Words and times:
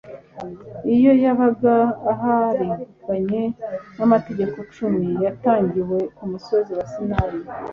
iyo 0.95 1.11
yabaga 1.23 1.75
ahariganye 2.11 3.43
n'amategeko 3.97 4.57
cumi 4.75 5.05
yatarigiwe 5.25 5.97
ku 6.15 6.23
musozi 6.31 6.71
wa 6.77 6.85
Sinai. 6.91 7.39